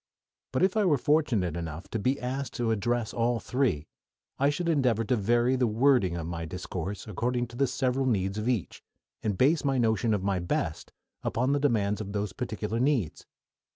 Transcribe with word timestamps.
But 0.51 0.63
if 0.63 0.75
I 0.75 0.83
were 0.83 0.97
fortunate 0.97 1.55
enough 1.55 1.87
to 1.91 1.99
be 1.99 2.19
asked 2.19 2.55
to 2.55 2.71
address 2.71 3.13
all 3.13 3.39
three, 3.39 3.85
I 4.39 4.49
should 4.49 4.67
endeavor 4.67 5.03
to 5.03 5.15
vary 5.15 5.55
the 5.55 5.67
wording 5.67 6.17
of 6.17 6.25
my 6.25 6.43
discourse 6.43 7.05
according 7.07 7.45
to 7.49 7.55
the 7.55 7.67
several 7.67 8.07
needs 8.07 8.39
of 8.39 8.49
each, 8.49 8.81
and 9.21 9.37
base 9.37 9.63
my 9.63 9.77
notion 9.77 10.15
of 10.15 10.23
my 10.23 10.39
"best" 10.39 10.91
upon 11.21 11.51
the 11.51 11.59
demands 11.59 12.01
of 12.01 12.13
those 12.13 12.33
particular 12.33 12.79
needs. 12.79 13.27